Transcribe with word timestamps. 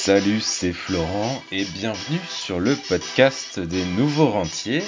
Salut, 0.00 0.40
c'est 0.40 0.72
Florent 0.72 1.42
et 1.50 1.64
bienvenue 1.64 2.20
sur 2.30 2.60
le 2.60 2.76
podcast 2.76 3.58
des 3.58 3.84
nouveaux 3.84 4.28
rentiers 4.28 4.84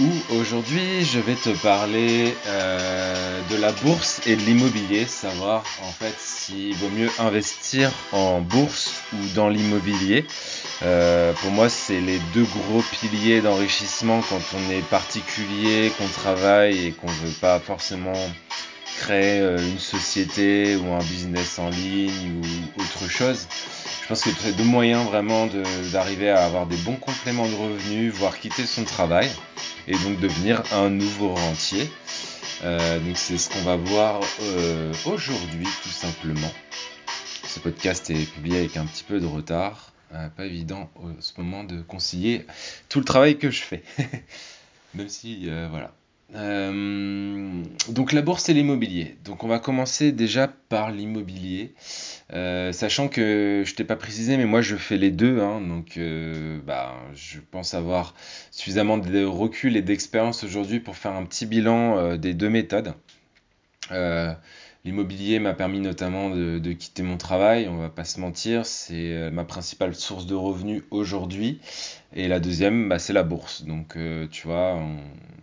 où 0.00 0.08
aujourd'hui 0.30 1.04
je 1.04 1.20
vais 1.20 1.34
te 1.34 1.50
parler 1.62 2.34
euh, 2.46 3.42
de 3.50 3.56
la 3.56 3.70
bourse 3.70 4.26
et 4.26 4.36
de 4.36 4.40
l'immobilier, 4.40 5.04
savoir 5.04 5.62
en 5.82 5.92
fait 5.92 6.14
s'il 6.18 6.74
vaut 6.76 6.88
mieux 6.88 7.10
investir 7.18 7.92
en 8.12 8.40
bourse 8.40 9.02
ou 9.12 9.18
dans 9.34 9.50
l'immobilier. 9.50 10.24
Euh, 10.82 11.34
pour 11.34 11.50
moi, 11.50 11.68
c'est 11.68 12.00
les 12.00 12.18
deux 12.32 12.44
gros 12.44 12.82
piliers 12.98 13.42
d'enrichissement 13.42 14.22
quand 14.22 14.40
on 14.56 14.70
est 14.70 14.82
particulier, 14.88 15.92
qu'on 15.98 16.08
travaille 16.08 16.86
et 16.86 16.92
qu'on 16.92 17.08
ne 17.08 17.28
veut 17.28 17.38
pas 17.42 17.60
forcément 17.60 18.18
créer 18.96 19.40
euh, 19.40 19.58
une 19.58 19.78
société 19.78 20.76
ou 20.76 20.92
un 20.92 21.04
business 21.04 21.58
en 21.58 21.68
ligne 21.68 22.40
ou 22.42 22.80
autre 22.80 23.08
chose. 23.08 23.46
Je 24.10 24.14
pense 24.16 24.24
que 24.24 24.42
c'est 24.42 24.56
deux 24.56 24.64
moyens 24.64 25.06
vraiment 25.06 25.46
d'arriver 25.92 26.30
à 26.30 26.44
avoir 26.44 26.66
des 26.66 26.76
bons 26.78 26.96
compléments 26.96 27.48
de 27.48 27.54
revenus, 27.54 28.12
voire 28.12 28.36
quitter 28.40 28.66
son 28.66 28.82
travail 28.82 29.30
et 29.86 29.92
donc 29.92 30.18
devenir 30.18 30.64
un 30.72 30.90
nouveau 30.90 31.32
rentier. 31.32 31.88
Euh, 32.64 32.98
donc 32.98 33.16
c'est 33.16 33.38
ce 33.38 33.48
qu'on 33.48 33.62
va 33.62 33.76
voir 33.76 34.20
euh, 34.42 34.92
aujourd'hui 35.06 35.68
tout 35.84 35.90
simplement. 35.90 36.52
Ce 37.44 37.60
podcast 37.60 38.10
est 38.10 38.28
publié 38.28 38.58
avec 38.58 38.76
un 38.76 38.84
petit 38.84 39.04
peu 39.04 39.20
de 39.20 39.26
retard. 39.26 39.92
pas 40.10 40.44
évident 40.44 40.90
en 40.96 41.12
ce 41.20 41.40
moment 41.40 41.62
de 41.62 41.80
concilier 41.80 42.46
tout 42.88 42.98
le 42.98 43.04
travail 43.04 43.38
que 43.38 43.52
je 43.52 43.62
fais. 43.62 43.84
Même 44.94 45.08
si, 45.08 45.48
voilà, 45.70 45.92
euh, 46.34 47.62
donc 47.88 48.12
la 48.12 48.22
bourse 48.22 48.48
et 48.48 48.54
l'immobilier. 48.54 49.16
Donc 49.24 49.44
on 49.44 49.48
va 49.48 49.58
commencer 49.58 50.12
déjà 50.12 50.48
par 50.48 50.90
l'immobilier, 50.90 51.74
euh, 52.32 52.72
sachant 52.72 53.08
que 53.08 53.62
je 53.66 53.74
t'ai 53.74 53.84
pas 53.84 53.96
précisé, 53.96 54.36
mais 54.36 54.44
moi 54.44 54.60
je 54.60 54.76
fais 54.76 54.96
les 54.96 55.10
deux, 55.10 55.40
hein. 55.40 55.60
donc 55.60 55.96
euh, 55.96 56.60
bah, 56.64 56.94
je 57.14 57.38
pense 57.50 57.74
avoir 57.74 58.14
suffisamment 58.50 58.98
de 58.98 59.24
recul 59.24 59.76
et 59.76 59.82
d'expérience 59.82 60.44
aujourd'hui 60.44 60.80
pour 60.80 60.96
faire 60.96 61.12
un 61.12 61.24
petit 61.24 61.46
bilan 61.46 62.16
des 62.16 62.34
deux 62.34 62.50
méthodes. 62.50 62.94
L'immobilier 64.86 65.40
m'a 65.40 65.52
permis 65.52 65.80
notamment 65.80 66.30
de, 66.30 66.72
quitter 66.72 67.02
mon 67.02 67.18
travail, 67.18 67.68
on 67.68 67.76
va 67.76 67.90
pas 67.90 68.04
se 68.04 68.18
mentir, 68.18 68.64
c'est 68.64 69.12
euh, 69.12 69.30
ma 69.30 69.44
principale 69.44 69.94
source 69.94 70.24
de 70.24 70.34
revenus 70.34 70.82
aujourd'hui. 70.90 71.60
Et 72.14 72.28
la 72.28 72.40
deuxième, 72.40 72.88
bah, 72.88 72.98
c'est 72.98 73.12
la 73.12 73.22
bourse. 73.22 73.64
Donc 73.64 73.96
euh, 73.96 74.26
tu 74.30 74.46
vois, 74.46 74.80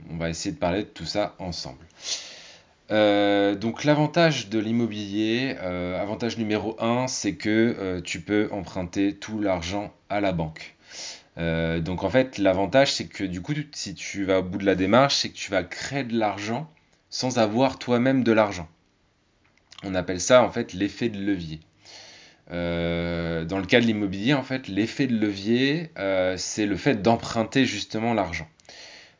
on, 0.09 0.17
va 0.17 0.29
essayer 0.31 0.53
de 0.53 0.59
parler 0.59 0.83
de 0.83 0.87
tout 0.87 1.05
ça 1.05 1.35
ensemble. 1.37 1.85
Euh, 2.89 3.53
donc 3.53 3.83
l'avantage 3.83 4.49
de 4.49 4.57
l'immobilier, 4.57 5.55
avantage 5.59 6.39
numéro 6.39 6.75
1, 6.79 7.07
c'est 7.07 7.35
que 7.35 7.99
tu 8.03 8.21
peux 8.21 8.49
emprunter 8.51 9.13
tout 9.15 9.39
l'argent 9.39 9.93
à 10.09 10.19
la 10.19 10.31
banque. 10.31 10.75
donc 11.37 12.03
en 12.03 12.09
fait, 12.09 12.39
l'avantage, 12.39 12.91
c'est 12.93 13.05
que 13.07 13.23
du 13.23 13.41
coup, 13.41 13.53
si 13.73 13.93
tu 13.93 14.23
vas 14.25 14.39
au 14.39 14.43
bout 14.43 14.57
de 14.57 14.65
la 14.65 14.75
démarche, 14.75 15.15
c'est 15.17 15.29
que 15.29 15.35
tu 15.35 15.51
vas 15.51 15.63
créer 15.63 16.05
de 16.05 16.17
l'argent 16.17 16.67
sans 17.11 17.37
avoir 17.37 17.77
toi-même 17.77 18.23
de 18.23 18.31
l'argent. 18.31 18.67
On 19.83 19.95
appelle 19.95 20.19
ça 20.19 20.43
en 20.43 20.51
fait 20.51 20.73
l'effet 20.73 21.09
de 21.09 21.19
levier. 21.19 21.59
Euh, 22.51 23.45
dans 23.45 23.59
le 23.59 23.65
cas 23.65 23.81
de 23.81 23.85
l'immobilier, 23.85 24.33
en 24.33 24.43
fait, 24.43 24.67
l'effet 24.67 25.07
de 25.07 25.17
levier, 25.17 25.91
euh, 25.99 26.35
c'est 26.37 26.65
le 26.65 26.77
fait 26.77 27.01
d'emprunter 27.01 27.65
justement 27.65 28.13
l'argent. 28.13 28.47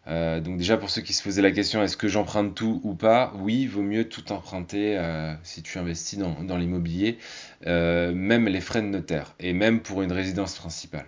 Euh, 0.07 0.39
donc 0.39 0.57
déjà 0.57 0.77
pour 0.77 0.89
ceux 0.89 1.01
qui 1.01 1.13
se 1.13 1.21
posaient 1.21 1.41
la 1.41 1.51
question, 1.51 1.83
est-ce 1.83 1.97
que 1.97 2.07
j'emprunte 2.07 2.55
tout 2.55 2.79
ou 2.85 2.95
pas? 2.95 3.33
Oui, 3.39 3.63
il 3.63 3.69
vaut 3.69 3.81
mieux 3.81 4.05
tout 4.07 4.31
emprunter 4.31 4.97
si 5.43 5.61
tu 5.63 5.77
investis 5.77 6.17
dans, 6.17 6.43
dans 6.43 6.57
l'immobilier, 6.57 7.17
même 7.65 8.47
les 8.47 8.61
frais 8.61 8.81
de 8.81 8.87
notaire, 8.87 9.35
et 9.39 9.53
même 9.53 9.81
pour 9.81 10.01
une 10.01 10.13
résidence 10.13 10.55
principale. 10.55 11.07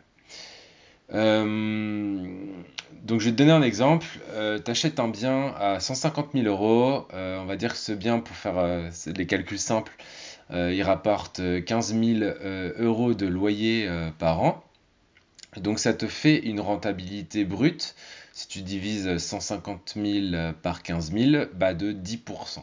Donc 1.11 3.19
je 3.19 3.25
vais 3.25 3.31
te 3.31 3.37
donner 3.37 3.51
un 3.51 3.61
exemple. 3.61 4.07
tu 4.63 4.71
achètes 4.71 4.99
un 4.99 5.07
bien 5.07 5.53
à 5.59 5.79
150 5.79 6.29
000 6.33 6.47
euros. 6.47 7.07
on 7.13 7.45
va 7.45 7.55
dire 7.55 7.73
que 7.73 7.79
ce 7.79 7.91
bien, 7.91 8.19
pour 8.19 8.35
faire 8.35 8.91
les 9.07 9.25
calculs 9.25 9.59
simples, 9.59 9.93
il 10.51 10.81
rapporte 10.83 11.41
15 11.65 11.95
000 11.95 12.31
euros 12.77 13.13
de 13.13 13.25
loyer 13.25 13.89
par 14.19 14.41
an. 14.41 14.63
Donc 15.57 15.79
ça 15.79 15.93
te 15.93 16.05
fait 16.05 16.37
une 16.37 16.59
rentabilité 16.59 17.43
brute, 17.43 17.95
si 18.33 18.47
tu 18.47 18.61
divises 18.61 19.17
150 19.17 19.95
000 19.95 20.53
par 20.61 20.83
15 20.83 21.11
000, 21.11 21.45
bah 21.55 21.73
de 21.73 21.91
10%. 21.91 22.59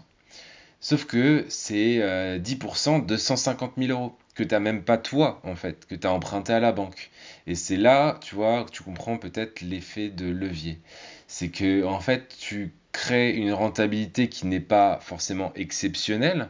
Sauf 0.79 1.05
que 1.05 1.45
c'est 1.49 2.39
10% 2.39 3.05
de 3.05 3.17
150 3.17 3.73
000 3.77 3.91
euros 3.91 4.17
que 4.37 4.45
tu 4.45 4.55
n'as 4.55 4.61
même 4.61 4.85
pas 4.85 4.99
toi, 4.99 5.41
en 5.45 5.57
fait, 5.57 5.87
que 5.87 5.95
tu 5.95 6.07
as 6.07 6.13
emprunté 6.13 6.53
à 6.53 6.61
la 6.61 6.73
banque. 6.73 7.11
Et 7.47 7.55
c'est 7.55 7.77
là, 7.77 8.19
tu 8.23 8.35
vois, 8.35 8.65
que 8.65 8.71
tu 8.71 8.83
comprends 8.83 9.17
peut-être 9.17 9.63
l'effet 9.63 10.11
de 10.11 10.27
levier. 10.27 10.81
C'est 11.27 11.49
que, 11.49 11.85
en 11.85 12.01
fait, 12.01 12.37
tu 12.39 12.73
crées 12.93 13.31
une 13.31 13.53
rentabilité 13.53 14.29
qui 14.29 14.47
n'est 14.47 14.61
pas 14.61 14.99
forcément 15.03 15.53
exceptionnelle, 15.55 16.49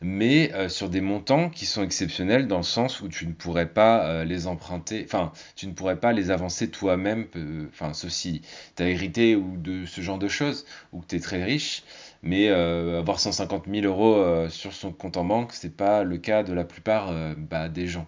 mais 0.00 0.52
euh, 0.54 0.68
sur 0.68 0.88
des 0.88 1.00
montants 1.00 1.50
qui 1.50 1.66
sont 1.66 1.82
exceptionnels 1.82 2.46
dans 2.46 2.58
le 2.58 2.62
sens 2.62 3.00
où 3.00 3.08
tu 3.08 3.26
ne 3.26 3.32
pourrais 3.32 3.68
pas 3.68 4.06
euh, 4.06 4.24
les 4.24 4.46
emprunter, 4.46 5.02
enfin, 5.04 5.32
tu 5.56 5.66
ne 5.66 5.72
pourrais 5.72 5.98
pas 5.98 6.12
les 6.12 6.30
avancer 6.30 6.70
toi-même, 6.70 7.26
euh, 7.36 7.66
enfin, 7.72 7.94
ceci, 7.94 8.42
tu 8.76 8.82
as 8.82 8.88
hérité 8.88 9.34
ou 9.34 9.56
de 9.56 9.86
ce 9.86 10.00
genre 10.00 10.18
de 10.18 10.28
choses, 10.28 10.66
ou 10.92 11.00
que 11.00 11.06
tu 11.08 11.16
es 11.16 11.20
très 11.20 11.42
riche, 11.42 11.82
mais 12.22 12.48
avoir 12.48 13.20
150 13.20 13.64
000 13.70 13.86
euros 13.86 14.48
sur 14.48 14.72
son 14.72 14.92
compte 14.92 15.16
en 15.16 15.24
banque, 15.24 15.52
c'est 15.52 15.76
pas 15.76 16.02
le 16.04 16.18
cas 16.18 16.42
de 16.42 16.52
la 16.52 16.64
plupart 16.64 17.12
bah, 17.36 17.68
des 17.68 17.86
gens, 17.86 18.06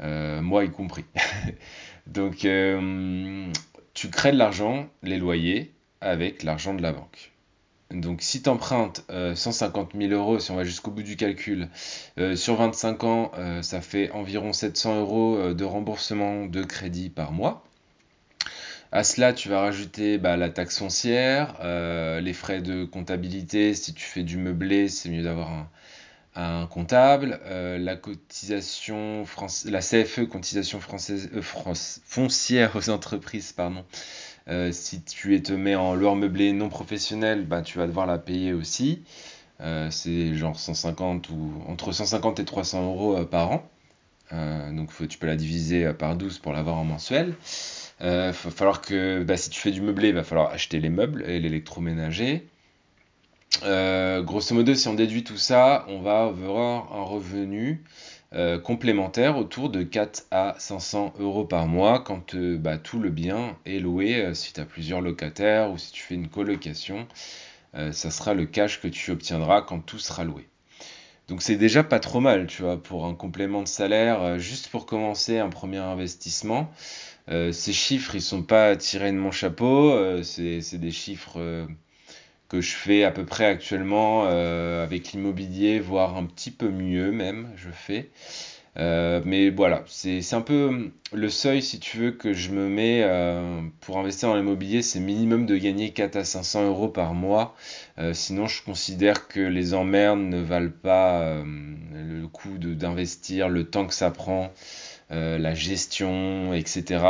moi 0.00 0.64
y 0.64 0.70
compris. 0.70 1.04
Donc, 2.06 2.46
tu 3.94 4.10
crées 4.10 4.32
de 4.32 4.38
l'argent, 4.38 4.88
les 5.02 5.18
loyers, 5.18 5.72
avec 6.00 6.42
l'argent 6.42 6.74
de 6.74 6.82
la 6.82 6.92
banque. 6.92 7.32
Donc 7.90 8.22
si 8.22 8.42
tu 8.42 8.48
empruntes 8.48 9.04
150 9.10 9.92
000 9.96 10.12
euros, 10.12 10.38
si 10.38 10.50
on 10.50 10.56
va 10.56 10.64
jusqu'au 10.64 10.90
bout 10.90 11.02
du 11.02 11.16
calcul, 11.16 11.68
euh, 12.18 12.36
sur 12.36 12.56
25 12.56 13.04
ans, 13.04 13.32
euh, 13.38 13.62
ça 13.62 13.80
fait 13.80 14.10
environ 14.10 14.52
700 14.52 15.00
euros 15.00 15.36
euh, 15.36 15.54
de 15.54 15.64
remboursement 15.64 16.46
de 16.46 16.62
crédit 16.62 17.10
par 17.10 17.32
mois. 17.32 17.64
À 18.94 19.04
cela, 19.04 19.34
tu 19.34 19.48
vas 19.50 19.60
rajouter 19.60 20.16
bah, 20.16 20.36
la 20.36 20.48
taxe 20.48 20.78
foncière, 20.78 21.56
les 21.62 22.32
frais 22.32 22.62
de 22.62 22.84
comptabilité. 22.84 23.74
Si 23.74 23.92
tu 23.92 24.04
fais 24.04 24.22
du 24.22 24.38
meublé, 24.38 24.88
c'est 24.88 25.10
mieux 25.10 25.22
d'avoir 25.22 25.68
un, 26.36 26.66
comptable. 26.66 27.40
la 27.44 27.96
cotisation, 27.96 29.24
la 29.66 29.80
CFE, 29.80 30.26
cotisation 30.30 30.80
française, 30.80 31.28
foncière 31.42 32.76
aux 32.76 32.88
entreprises, 32.88 33.52
pardon. 33.52 33.84
Euh, 34.48 34.72
si 34.72 35.02
tu 35.02 35.40
te 35.42 35.52
mets 35.52 35.74
en 35.74 35.94
loueur 35.94 36.16
meublé 36.16 36.52
non 36.52 36.68
professionnel, 36.68 37.46
bah, 37.46 37.62
tu 37.62 37.78
vas 37.78 37.86
devoir 37.86 38.06
la 38.06 38.18
payer 38.18 38.52
aussi. 38.52 39.02
Euh, 39.60 39.90
c'est 39.90 40.34
genre 40.34 40.58
150 40.58 41.30
ou 41.30 41.52
entre 41.68 41.92
150 41.92 42.40
et 42.40 42.44
300 42.44 42.84
euros 42.84 43.16
euh, 43.16 43.24
par 43.24 43.52
an. 43.52 43.68
donc 44.72 44.90
tu 45.08 45.18
peux 45.18 45.26
la 45.26 45.36
diviser 45.36 45.92
par 45.94 46.16
12 46.16 46.38
pour 46.38 46.52
l'avoir 46.52 46.76
en 46.76 46.84
mensuel. 46.84 47.34
Va 48.04 48.32
falloir 48.32 48.80
que 48.80 49.22
bah, 49.22 49.36
si 49.36 49.50
tu 49.50 49.60
fais 49.60 49.70
du 49.70 49.80
meublé, 49.80 50.08
il 50.08 50.14
va 50.14 50.24
falloir 50.24 50.50
acheter 50.50 50.78
les 50.78 50.90
meubles 50.90 51.24
et 51.26 51.40
l'électroménager. 51.40 52.46
grosso 53.62 54.54
modo, 54.54 54.74
si 54.74 54.88
on 54.88 54.94
déduit 54.94 55.24
tout 55.24 55.38
ça, 55.38 55.86
on 55.88 56.00
va 56.00 56.24
avoir 56.24 56.92
un 56.92 57.02
revenu 57.02 57.82
euh, 58.34 58.58
complémentaire 58.58 59.36
autour 59.38 59.70
de 59.70 59.84
4 59.84 60.26
à 60.32 60.56
500 60.58 61.14
euros 61.20 61.44
par 61.44 61.68
mois 61.68 62.00
quand 62.00 62.34
euh, 62.34 62.58
bah, 62.58 62.78
tout 62.78 62.98
le 62.98 63.10
bien 63.10 63.56
est 63.64 63.78
loué. 63.78 64.16
Euh, 64.16 64.34
si 64.34 64.52
tu 64.52 64.60
as 64.60 64.64
plusieurs 64.64 65.00
locataires 65.00 65.70
ou 65.70 65.78
si 65.78 65.92
tu 65.92 66.02
fais 66.02 66.14
une 66.14 66.28
colocation, 66.28 67.06
ça 67.90 68.12
sera 68.12 68.34
le 68.34 68.46
cash 68.46 68.80
que 68.80 68.86
tu 68.86 69.10
obtiendras 69.10 69.62
quand 69.62 69.80
tout 69.80 69.98
sera 69.98 70.22
loué. 70.22 70.46
Donc 71.26 71.42
c'est 71.42 71.56
déjà 71.56 71.82
pas 71.82 71.98
trop 71.98 72.20
mal, 72.20 72.46
tu 72.46 72.62
vois, 72.62 72.80
pour 72.80 73.04
un 73.04 73.14
complément 73.14 73.62
de 73.62 73.68
salaire, 73.68 74.38
juste 74.38 74.68
pour 74.68 74.86
commencer 74.86 75.40
un 75.40 75.48
premier 75.48 75.78
investissement. 75.78 76.70
Ces 77.28 77.72
chiffres, 77.72 78.14
ils 78.14 78.22
sont 78.22 78.42
pas 78.42 78.76
tirés 78.76 79.12
de 79.12 79.16
mon 79.16 79.30
chapeau, 79.30 80.22
c'est 80.22 80.78
des 80.78 80.90
chiffres 80.90 81.66
que 82.48 82.60
je 82.60 82.74
fais 82.74 83.04
à 83.04 83.10
peu 83.10 83.24
près 83.24 83.46
actuellement 83.46 84.26
euh, 84.26 84.84
avec 84.84 85.12
l'immobilier, 85.12 85.80
voire 85.80 86.16
un 86.16 86.24
petit 86.24 86.50
peu 86.50 86.68
mieux 86.68 87.10
même, 87.10 87.48
je 87.56 87.70
fais. 87.70 88.10
Euh, 88.76 89.20
mais 89.24 89.50
voilà, 89.50 89.84
c'est 89.86 90.34
un 90.34 90.40
peu 90.40 90.92
le 91.12 91.28
seuil, 91.28 91.62
si 91.62 91.78
tu 91.78 91.98
veux, 91.98 92.10
que 92.10 92.32
je 92.32 92.50
me 92.50 92.68
mets 92.68 93.02
euh, 93.04 93.60
pour 93.80 93.98
investir 93.98 94.28
dans 94.28 94.36
l'immobilier, 94.36 94.82
c'est 94.82 95.00
minimum 95.00 95.46
de 95.46 95.56
gagner 95.56 95.90
4 95.90 96.16
à 96.16 96.24
500 96.24 96.66
euros 96.66 96.88
par 96.88 97.14
mois. 97.14 97.56
sinon, 98.12 98.46
je 98.46 98.62
considère 98.62 99.28
que 99.28 99.40
les 99.40 99.74
emmerdes 99.74 100.20
ne 100.20 100.40
valent 100.40 100.72
pas 100.82 101.42
le 101.92 102.26
coût 102.28 102.58
d'investir, 102.58 103.48
le 103.48 103.64
temps 103.64 103.86
que 103.86 103.94
ça 103.94 104.10
prend. 104.10 104.52
La 105.10 105.54
gestion, 105.54 106.54
etc. 106.54 107.04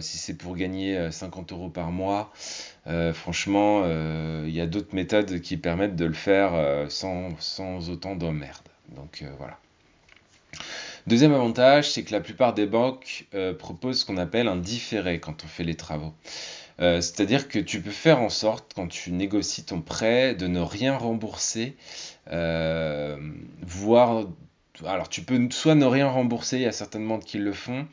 si 0.00 0.18
c'est 0.18 0.34
pour 0.34 0.56
gagner 0.56 1.10
50 1.10 1.52
euros 1.52 1.70
par 1.70 1.90
mois, 1.90 2.32
euh, 2.88 3.12
franchement, 3.12 3.82
euh, 3.84 4.44
il 4.46 4.54
y 4.54 4.60
a 4.60 4.66
d'autres 4.66 4.94
méthodes 4.94 5.40
qui 5.40 5.56
permettent 5.56 5.96
de 5.96 6.04
le 6.04 6.14
faire 6.14 6.54
euh, 6.54 6.88
sans, 6.88 7.28
sans, 7.38 7.90
autant 7.90 8.16
d'emmerde. 8.16 8.68
Donc 8.96 9.24
voilà. 9.38 9.58
Deuxième 11.06 11.32
avantage, 11.32 11.90
c'est 11.90 12.02
que 12.02 12.12
la 12.12 12.20
plupart 12.20 12.54
des 12.54 12.66
banques 12.66 13.26
proposent 13.58 14.00
ce 14.00 14.04
qu'on 14.04 14.18
appelle 14.18 14.48
un 14.48 14.56
différé 14.56 15.18
quand 15.18 15.44
on 15.44 15.48
fait 15.48 15.64
les 15.64 15.74
travaux. 15.74 16.12
C'est-à-dire 16.78 17.48
que 17.48 17.58
tu 17.58 17.80
peux 17.80 17.90
faire 17.90 18.20
en 18.20 18.28
sorte, 18.28 18.72
quand 18.74 18.88
tu 18.88 19.12
négocies 19.12 19.64
ton 19.64 19.80
prêt, 19.80 20.34
de 20.34 20.46
ne 20.46 20.60
rien 20.60 20.96
rembourser, 20.96 21.76
voire 23.62 24.26
alors 24.86 25.08
tu 25.08 25.22
peux 25.22 25.48
soit 25.50 25.74
ne 25.74 25.84
rien 25.84 26.08
rembourser, 26.08 26.56
il 26.56 26.62
y 26.62 26.66
a 26.66 26.72
certainement 26.72 27.18
qui 27.18 27.38
le 27.38 27.52
font, 27.52 27.86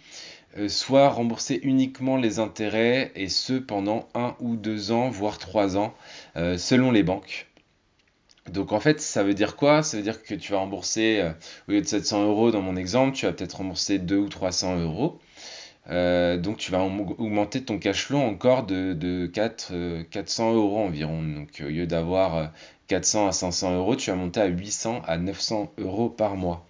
euh, 0.57 0.69
soit 0.69 1.09
rembourser 1.09 1.59
uniquement 1.63 2.17
les 2.17 2.39
intérêts 2.39 3.11
et 3.15 3.29
ce 3.29 3.53
pendant 3.53 4.07
un 4.15 4.35
ou 4.39 4.55
deux 4.55 4.91
ans, 4.91 5.09
voire 5.09 5.37
trois 5.37 5.77
ans, 5.77 5.93
euh, 6.37 6.57
selon 6.57 6.91
les 6.91 7.03
banques. 7.03 7.47
Donc 8.51 8.71
en 8.71 8.79
fait, 8.79 8.99
ça 9.01 9.23
veut 9.23 9.35
dire 9.35 9.55
quoi? 9.55 9.83
Ça 9.83 9.97
veut 9.97 10.03
dire 10.03 10.23
que 10.23 10.33
tu 10.33 10.51
vas 10.53 10.59
rembourser, 10.59 11.19
euh, 11.21 11.31
au 11.67 11.73
lieu 11.73 11.81
de 11.81 11.87
700 11.87 12.23
euros 12.25 12.51
dans 12.51 12.61
mon 12.61 12.75
exemple, 12.77 13.15
tu 13.15 13.25
vas 13.25 13.33
peut-être 13.33 13.57
rembourser 13.57 13.99
2 13.99 14.17
ou 14.17 14.29
300 14.29 14.79
euros. 14.79 15.19
donc 15.87 16.57
tu 16.57 16.71
vas 16.71 16.83
augmenter 16.83 17.63
ton 17.63 17.79
cash 17.79 18.05
flow 18.05 18.19
encore 18.19 18.63
de, 18.65 18.93
de 18.93 19.27
4, 19.27 20.03
400 20.11 20.53
euros 20.55 20.79
environ. 20.79 21.21
Donc 21.23 21.61
au 21.61 21.69
lieu 21.69 21.87
d'avoir 21.87 22.51
400 22.87 23.27
à 23.27 23.31
500 23.31 23.75
euros, 23.77 23.95
tu 23.95 24.09
vas 24.09 24.15
monter 24.15 24.41
à 24.41 24.47
800 24.47 25.01
à 25.05 25.17
900 25.17 25.73
euros 25.77 26.09
par 26.09 26.35
mois. 26.35 26.65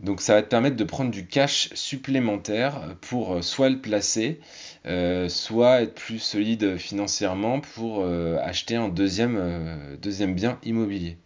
Donc 0.00 0.22
ça 0.22 0.34
va 0.34 0.42
te 0.42 0.48
permettre 0.48 0.76
de 0.76 0.84
prendre 0.84 1.10
du 1.10 1.26
cash 1.26 1.68
supplémentaire 1.74 2.96
pour 3.02 3.34
euh, 3.34 3.42
soit 3.42 3.68
le 3.68 3.80
placer, 3.80 4.40
euh, 4.86 5.28
soit 5.28 5.82
être 5.82 5.94
plus 5.94 6.18
solide 6.18 6.78
financièrement 6.78 7.60
pour 7.60 8.00
euh, 8.00 8.38
acheter 8.42 8.76
un 8.76 8.88
deuxième, 8.88 9.98
deuxième 10.00 10.34
bien 10.34 10.58
immobilier. 10.64 11.18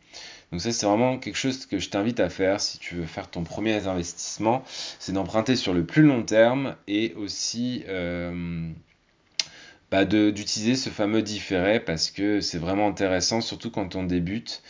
Donc 0.51 0.61
ça 0.61 0.73
c'est 0.73 0.87
vraiment 0.87 1.19
quelque 1.19 1.37
chose 1.37 1.67
que 1.67 1.79
je 1.79 1.89
t'invite 1.89 2.19
à 2.19 2.29
faire 2.29 2.61
si 2.61 2.79
tu 2.79 2.97
veux 2.97 3.07
faire 3.07 3.31
ton 3.31 3.45
premier 3.45 3.87
investissement, 3.87 4.63
c'est 4.99 5.13
d'emprunter 5.13 5.57
sur 5.57 5.73
le 5.73 5.85
plus 5.85 6.03
long 6.03 6.23
terme 6.23 6.77
et 6.87 7.15
aussi 7.15 7.85
bah, 9.91 10.05
d'utiliser 10.05 10.77
ce 10.77 10.91
fameux 10.91 11.23
différé 11.23 11.81
parce 11.81 12.11
que 12.11 12.41
c'est 12.41 12.59
vraiment 12.59 12.89
intéressant 12.89 13.41
surtout 13.41 13.71
quand 13.71 13.97
on 13.97 14.05
débute. 14.05 14.63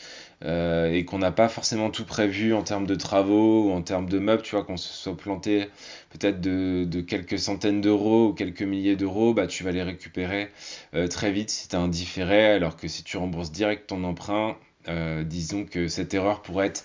Euh, 0.44 0.92
et 0.92 1.04
qu'on 1.06 1.18
n'a 1.18 1.32
pas 1.32 1.48
forcément 1.48 1.90
tout 1.90 2.04
prévu 2.04 2.52
en 2.52 2.62
termes 2.62 2.86
de 2.86 2.94
travaux 2.94 3.70
ou 3.70 3.72
en 3.72 3.82
termes 3.82 4.08
de 4.08 4.18
meubles, 4.18 4.42
tu 4.42 4.50
vois, 4.50 4.64
qu'on 4.64 4.76
se 4.76 4.92
soit 4.92 5.16
planté 5.16 5.68
peut-être 6.10 6.40
de, 6.40 7.00
quelques 7.00 7.38
centaines 7.38 7.80
d'euros 7.80 8.28
ou 8.28 8.32
quelques 8.34 8.62
milliers 8.62 8.96
d'euros, 8.96 9.32
bah, 9.32 9.46
tu 9.46 9.64
vas 9.64 9.72
les 9.72 9.82
récupérer 9.82 10.50
euh, 10.94 11.08
très 11.08 11.32
vite 11.32 11.50
si 11.50 11.68
tu 11.68 11.76
as 11.76 11.80
un 11.80 11.88
différé, 11.88 12.46
alors 12.46 12.76
que 12.76 12.88
si 12.88 13.04
tu 13.04 13.16
rembourses 13.16 13.52
direct 13.52 13.86
ton 13.86 14.04
emprunt, 14.04 14.58
euh, 14.88 15.24
disons 15.24 15.64
que 15.64 15.88
cette 15.88 16.12
erreur 16.12 16.42
pourrait 16.42 16.66
être 16.66 16.84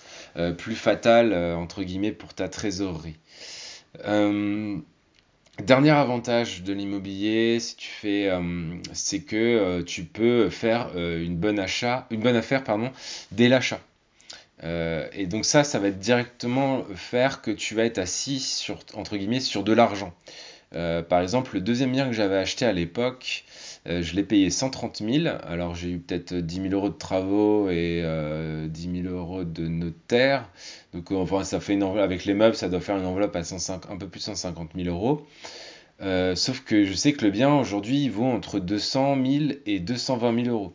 plus 0.57 0.75
fatale, 0.75 1.33
entre 1.33 1.83
guillemets, 1.83 2.13
pour 2.13 2.33
ta 2.33 2.47
trésorerie. 2.47 3.17
Dernier 5.61 5.91
avantage 5.91 6.63
de 6.63 6.71
l'immobilier, 6.71 7.57
euh, 8.05 8.77
c'est 8.93 9.19
que 9.19 9.35
euh, 9.35 9.83
tu 9.83 10.05
peux 10.05 10.49
faire 10.49 10.91
euh, 10.95 11.21
une 11.21 11.35
bonne 11.35 11.59
achat, 11.59 12.07
une 12.11 12.21
bonne 12.21 12.37
affaire, 12.37 12.63
dès 13.31 13.49
l'achat. 13.49 13.81
et 14.63 15.25
donc 15.25 15.43
ça, 15.43 15.65
ça 15.65 15.79
va 15.79 15.91
directement 15.91 16.85
faire 16.95 17.41
que 17.41 17.51
tu 17.51 17.75
vas 17.75 17.83
être 17.83 17.97
assis 17.97 18.39
sur, 18.39 18.79
guillemets, 19.17 19.41
sur 19.41 19.63
de 19.63 19.73
l'argent. 19.73 20.13
par 20.71 21.21
exemple, 21.21 21.55
le 21.55 21.61
deuxième 21.61 21.91
bien 21.91 22.07
que 22.07 22.13
j'avais 22.13 22.37
acheté 22.37 22.65
à 22.65 22.71
l'époque, 22.71 23.43
je 23.89 24.15
l'ai 24.15 24.23
payé 24.23 24.49
130 24.49 25.03
000. 25.03 25.35
Alors 25.43 25.75
j'ai 25.75 25.89
eu 25.91 25.99
peut-être 25.99 26.33
10 26.33 26.69
000 26.69 26.73
euros 26.73 26.89
de 26.89 26.97
travaux 26.97 27.69
et 27.69 28.03
10 28.69 29.03
000 29.03 29.13
euros 29.13 29.43
de 29.43 29.67
notaire. 29.67 30.49
Donc 30.93 31.11
enfin, 31.11 31.43
ça 31.43 31.59
fait 31.59 31.73
une 31.73 31.83
enveloppe, 31.83 32.03
avec 32.03 32.25
les 32.25 32.33
meubles, 32.33 32.55
ça 32.55 32.69
doit 32.69 32.81
faire 32.81 32.97
une 32.97 33.05
enveloppe 33.05 33.35
à 33.35 33.43
105, 33.43 33.89
un 33.89 33.97
peu 33.97 34.07
plus 34.07 34.19
de 34.19 34.25
150 34.25 34.71
000 34.75 34.87
euros. 34.89 35.25
Euh, 36.01 36.35
sauf 36.35 36.61
que 36.63 36.85
je 36.85 36.93
sais 36.93 37.13
que 37.13 37.25
le 37.25 37.31
bien 37.31 37.53
aujourd'hui 37.53 38.07
vaut 38.09 38.25
entre 38.25 38.59
200 38.59 39.17
000 39.23 39.43
et 39.65 39.79
220 39.79 40.43
000 40.43 40.55
euros. 40.55 40.73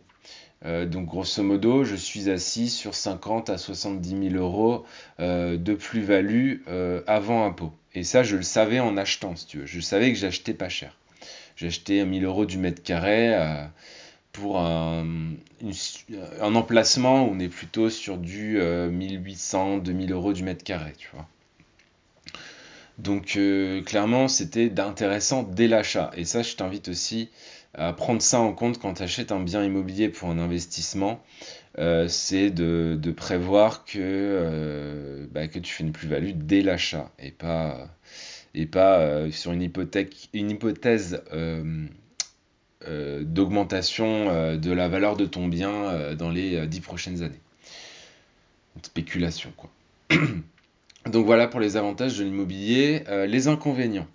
Euh, 0.65 0.87
donc 0.87 1.07
grosso 1.07 1.43
modo, 1.43 1.85
je 1.85 1.95
suis 1.95 2.31
assis 2.31 2.69
sur 2.71 2.95
50 2.95 3.51
à 3.51 3.59
70 3.59 4.31
000 4.31 4.43
euros 4.43 4.85
euh, 5.21 5.57
de 5.57 5.75
plus-value 5.75 6.61
avant 7.07 7.45
impôt. 7.45 7.73
Et 7.95 8.03
ça, 8.03 8.23
je 8.23 8.37
le 8.37 8.43
savais 8.43 8.81
en 8.81 8.97
achetant, 8.97 9.37
si 9.37 9.47
tu 9.47 9.59
veux. 9.59 9.67
Je 9.67 9.81
savais 9.81 10.13
que 10.13 10.19
j'achetais 10.19 10.55
pas 10.55 10.69
cher. 10.69 10.97
J'ai 11.57 11.69
acheté 11.69 12.05
1000 12.05 12.25
euros 12.25 12.47
du 12.47 12.59
mètre 12.59 12.83
carré 12.83 13.37
pour 14.33 14.59
un, 14.59 15.07
un, 16.41 16.55
emplacement 16.55 17.27
où 17.27 17.31
on 17.33 17.39
est 17.39 17.49
plutôt 17.49 17.91
sur 17.91 18.19
du 18.19 18.59
1800, 18.59 19.79
2000 19.79 20.13
euros 20.13 20.33
du 20.33 20.43
mètre 20.43 20.65
carré, 20.65 20.93
tu 20.99 21.09
vois. 21.15 21.29
Donc 22.99 23.37
euh, 23.37 23.83
clairement, 23.83 24.29
c'était 24.29 24.69
d'intéressant 24.69 25.43
dès 25.43 25.69
l'achat. 25.69 26.11
Et 26.17 26.25
ça, 26.25 26.43
je 26.43 26.55
t'invite 26.55 26.89
aussi 26.89 27.31
à 27.75 27.93
prendre 27.93 28.23
ça 28.23 28.39
en 28.41 28.53
compte 28.53 28.79
quand 28.79 28.95
tu 28.95 29.03
achètes 29.03 29.33
un 29.33 29.41
bien 29.41 29.65
immobilier 29.65 30.09
pour 30.09 30.29
un 30.29 30.39
investissement. 30.39 31.21
Euh, 31.79 32.07
c'est 32.07 32.51
de, 32.51 32.97
prévoir 33.17 33.85
que, 33.85 33.99
euh, 33.99 35.27
bah, 35.33 35.49
que 35.49 35.59
tu 35.59 35.73
fais 35.73 35.83
une 35.83 35.93
plus-value 35.93 36.33
dès 36.35 36.63
l'achat 36.63 37.11
et 37.19 37.33
pas, 37.33 37.89
et 38.55 38.67
pas 38.67 39.31
sur 39.31 39.53
une, 39.53 39.63
hypothèque, 39.63 40.29
une 40.33 40.51
hypothèse 40.51 41.23
d'augmentation 42.87 44.57
de 44.57 44.73
la 44.73 44.89
valeur 44.89 45.17
de 45.17 45.27
ton 45.27 45.49
bien 45.49 46.15
dans 46.15 46.31
les 46.31 46.67
dix 46.67 46.81
prochaines 46.81 47.23
années. 47.23 47.41
Une 48.77 48.85
spéculation, 48.85 49.53
quoi. 49.57 49.71
Donc 51.11 51.27
voilà 51.27 51.47
pour 51.47 51.61
les 51.61 51.77
avantages 51.77 52.19
de 52.19 52.25
l'immobilier. 52.25 53.05
Euh, 53.09 53.27
les 53.27 53.49
inconvénients. 53.49 54.07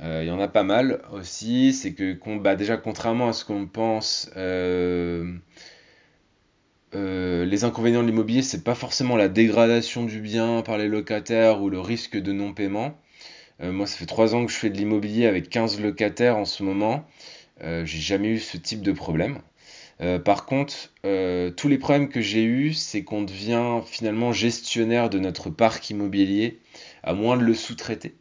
Euh, 0.00 0.20
il 0.24 0.28
y 0.28 0.30
en 0.30 0.40
a 0.40 0.48
pas 0.48 0.62
mal 0.62 1.00
aussi. 1.12 1.72
C'est 1.72 1.94
que 1.94 2.16
bah, 2.38 2.56
déjà 2.56 2.76
contrairement 2.76 3.28
à 3.28 3.32
ce 3.32 3.44
qu'on 3.44 3.66
pense, 3.66 4.30
euh, 4.36 5.34
les 6.92 7.64
inconvénients 7.64 8.02
de 8.02 8.06
l'immobilier, 8.06 8.42
c'est 8.42 8.64
pas 8.64 8.74
forcément 8.74 9.16
la 9.16 9.28
dégradation 9.28 10.04
du 10.04 10.20
bien 10.20 10.62
par 10.62 10.78
les 10.78 10.88
locataires 10.88 11.62
ou 11.62 11.70
le 11.70 11.80
risque 11.80 12.16
de 12.16 12.32
non-paiement. 12.32 12.98
Moi, 13.62 13.86
ça 13.86 13.96
fait 13.96 14.06
3 14.06 14.34
ans 14.34 14.44
que 14.44 14.52
je 14.52 14.56
fais 14.56 14.70
de 14.70 14.76
l'immobilier 14.76 15.26
avec 15.26 15.48
15 15.48 15.80
locataires 15.80 16.36
en 16.36 16.44
ce 16.44 16.62
moment. 16.62 17.04
j'ai 17.60 17.84
jamais 18.00 18.28
eu 18.28 18.38
ce 18.38 18.56
type 18.56 18.82
de 18.82 18.92
problème. 18.92 19.38
Euh, 20.02 20.18
par 20.18 20.46
contre, 20.46 20.74
euh, 21.06 21.50
tous 21.50 21.68
les 21.68 21.78
problèmes 21.78 22.08
que 22.08 22.20
j'ai 22.20 22.42
eus, 22.42 22.72
c'est 22.74 23.04
qu'on 23.04 23.22
devient 23.22 23.80
finalement 23.86 24.32
gestionnaire 24.32 25.10
de 25.10 25.18
notre 25.18 25.50
parc 25.50 25.90
immobilier, 25.90 26.58
à 27.04 27.14
moins 27.14 27.36
de 27.36 27.44
le 27.44 27.54
sous-traiter. 27.54 28.14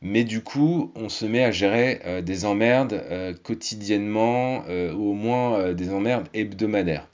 Mais 0.00 0.24
du 0.24 0.42
coup, 0.42 0.92
on 0.96 1.08
se 1.08 1.24
met 1.26 1.44
à 1.44 1.52
gérer 1.52 2.00
euh, 2.06 2.22
des 2.22 2.44
emmerdes 2.44 3.04
quotidiennement, 3.44 4.64
ou 4.68 5.10
au 5.10 5.14
moins 5.14 5.72
des 5.72 5.90
emmerdes 5.92 6.28
hebdomadaires. 6.34 7.08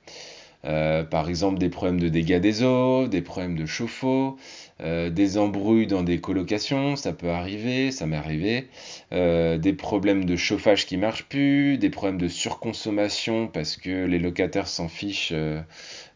par 0.63 1.29
exemple, 1.29 1.59
des 1.59 1.69
problèmes 1.69 2.01
de 2.01 2.09
dégâts 2.09 2.41
des 2.41 2.63
eaux, 2.63 3.09
des 3.09 3.23
problèmes 3.23 3.57
de 3.57 3.67
chauffe-eau, 3.67 4.39
euh, 4.81 5.11
des 5.11 5.39
embrouilles 5.39 5.89
dans 5.89 6.05
des 6.05 6.21
colocations, 6.21 6.95
ça 6.95 7.13
peut 7.13 7.31
arriver, 7.31 7.91
ça 7.91 8.07
m'est 8.07 8.17
arrivé, 8.17 8.69
euh, 9.13 9.59
des 9.59 9.73
problèmes 9.73 10.25
de 10.25 10.37
chauffage 10.37 10.87
qui 10.87 10.97
marchent 10.97 11.25
plus, 11.25 11.79
des 11.79 11.91
problèmes 11.91 12.19
de 12.19 12.29
surconsommation 12.29 13.49
parce 13.49 13.77
que 13.77 14.07
les 14.07 14.21
locataires 14.21 14.69
s'en 14.69 14.89
fichent 14.89 15.33
euh, 15.33 15.63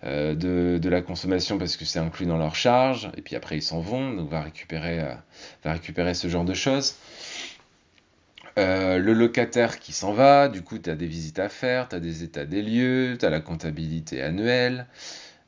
de, 0.04 0.88
la 0.88 1.02
consommation 1.02 1.58
parce 1.58 1.76
que 1.76 1.84
c'est 1.84 1.98
inclus 1.98 2.26
dans 2.26 2.38
leur 2.38 2.54
charge, 2.54 3.10
et 3.16 3.22
puis 3.22 3.34
après 3.34 3.56
ils 3.56 3.62
s'en 3.62 3.80
vont, 3.80 4.12
donc 4.12 4.30
va 4.30 4.42
récupérer, 4.42 5.00
va 5.64 5.72
récupérer 5.72 6.14
ce 6.14 6.28
genre 6.28 6.44
de 6.44 6.54
choses. 6.54 6.94
le 8.56 9.12
locataire 9.12 9.80
qui 9.80 9.92
s'en 9.92 10.12
va, 10.12 10.48
du 10.48 10.62
coup, 10.62 10.78
tu 10.78 10.88
as 10.88 10.94
des 10.94 11.06
visites 11.06 11.40
à 11.40 11.48
faire, 11.48 11.88
tu 11.88 11.96
as 11.96 12.00
des 12.00 12.22
états 12.22 12.44
des 12.44 12.62
lieux, 12.62 13.16
tu 13.18 13.26
as 13.26 13.30
la 13.30 13.40
comptabilité 13.40 14.22
annuelle. 14.22 14.86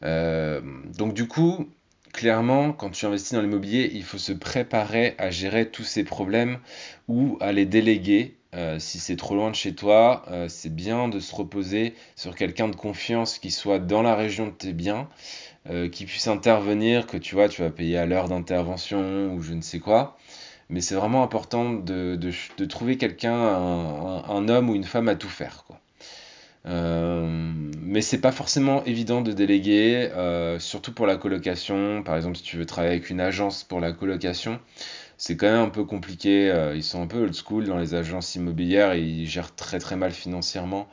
donc, 0.02 1.14
du 1.14 1.28
coup, 1.28 1.68
clairement, 2.14 2.73
quand 2.73 2.90
tu 2.90 3.04
investis 3.04 3.35
dans 3.35 3.42
l'immobilier, 3.42 3.90
il 3.92 4.04
faut 4.04 4.18
se 4.18 4.33
préparer 4.33 5.14
à 5.18 5.30
gérer 5.30 5.68
tous 5.68 5.83
ces 5.83 6.04
problèmes 6.04 6.59
ou 7.09 7.37
à 7.40 7.52
les 7.52 7.66
déléguer. 7.66 8.37
Euh, 8.54 8.78
si 8.78 9.00
c'est 9.00 9.16
trop 9.16 9.35
loin 9.35 9.50
de 9.50 9.56
chez 9.56 9.75
toi, 9.75 10.25
euh, 10.30 10.49
c'est 10.49 10.75
bien 10.75 11.09
de 11.09 11.18
se 11.18 11.35
reposer 11.35 11.92
sur 12.14 12.37
quelqu'un 12.37 12.68
de 12.68 12.76
confiance 12.76 13.38
qui 13.38 13.50
soit 13.50 13.80
dans 13.80 14.00
la 14.00 14.14
région 14.14 14.47
de 14.47 14.52
tes 14.52 14.73
biens, 14.73 15.09
euh, 15.68 15.88
qui 15.88 16.06
puisse 16.06 16.28
intervenir, 16.28 17.06
que 17.09 17.16
tu 17.16 17.35
vois, 17.35 17.49
tu 17.49 17.62
vas 17.62 17.71
payer 17.71 17.99
à 17.99 18.06
l'heure 18.06 18.28
d'intervention 18.28 19.35
ou 19.35 19.42
je 19.42 19.52
ne 19.54 19.61
sais 19.61 19.80
quoi. 19.80 20.16
Mais 20.71 20.80
c'est 20.80 20.94
vraiment 20.94 21.25
important 21.25 21.73
de, 21.73 22.16
trouver 22.68 22.97
quelqu'un, 22.97 23.35
un, 23.35 24.49
homme 24.49 24.71
ou 24.71 24.75
une 24.76 24.85
femme 24.85 25.09
à 25.09 25.16
tout 25.16 25.28
faire. 25.28 25.64
Mais 27.85 28.00
c'est 28.00 28.21
pas 28.21 28.33
forcément 28.33 28.85
évident 28.85 29.21
de 29.21 29.33
déléguer, 29.33 30.11
euh, 30.17 30.59
surtout 30.59 30.93
pour 30.93 31.07
la 31.07 31.17
colocation. 31.17 32.03
Par 32.03 32.17
exemple, 32.17 32.37
si 32.37 32.43
tu 32.43 32.57
veux 32.57 32.67
travailler 32.67 32.95
avec 32.95 33.11
une 33.11 33.21
agence 33.21 33.64
pour 33.64 33.81
la 33.81 33.93
colocation, 33.93 34.59
c'est 35.19 35.37
quand 35.37 35.47
même 35.47 35.61
un 35.61 35.71
peu 35.71 35.85
compliqué. 35.85 36.50
Euh, 36.50 36.75
ils 36.75 36.83
sont 36.83 37.03
un 37.03 37.07
peu 37.07 37.19
old 37.19 37.35
school 37.35 37.67
dans 37.67 37.79
les 37.79 37.95
agences 37.95 38.35
immobilières 38.35 38.93
et 38.93 39.03
ils 39.03 39.26
gèrent 39.26 39.55
très 39.55 39.79
très 39.79 39.97
mal 39.97 40.12
financièrement. 40.12 40.88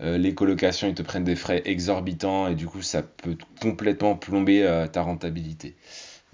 les 0.00 0.34
colocations, 0.34 0.88
ils 0.88 0.94
te 0.94 1.02
prennent 1.02 1.24
des 1.24 1.36
frais 1.36 1.62
exorbitants 1.64 2.48
et 2.48 2.54
du 2.54 2.66
coup, 2.66 2.82
ça 2.82 3.02
peut 3.02 3.36
complètement 3.62 4.14
plomber 4.14 4.86
ta 4.92 5.02
rentabilité. 5.02 5.74